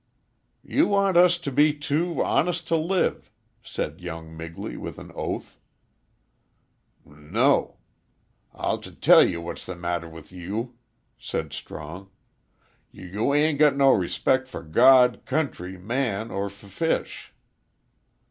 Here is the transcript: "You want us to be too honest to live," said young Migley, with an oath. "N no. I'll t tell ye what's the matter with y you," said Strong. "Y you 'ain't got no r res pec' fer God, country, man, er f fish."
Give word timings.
"You 0.63 0.87
want 0.87 1.15
us 1.15 1.37
to 1.37 1.51
be 1.51 1.75
too 1.75 2.23
honest 2.23 2.67
to 2.69 2.75
live," 2.75 3.29
said 3.61 4.01
young 4.01 4.35
Migley, 4.35 4.75
with 4.75 4.97
an 4.97 5.11
oath. 5.13 5.59
"N 7.05 7.31
no. 7.31 7.77
I'll 8.51 8.79
t 8.79 8.89
tell 8.95 9.23
ye 9.23 9.37
what's 9.37 9.63
the 9.63 9.75
matter 9.75 10.09
with 10.09 10.31
y 10.31 10.39
you," 10.39 10.75
said 11.19 11.53
Strong. 11.53 12.09
"Y 12.91 13.03
you 13.11 13.31
'ain't 13.31 13.59
got 13.59 13.77
no 13.77 13.91
r 13.93 13.99
res 13.99 14.17
pec' 14.17 14.47
fer 14.47 14.63
God, 14.63 15.23
country, 15.27 15.77
man, 15.77 16.31
er 16.31 16.47
f 16.47 16.53
fish." 16.53 17.31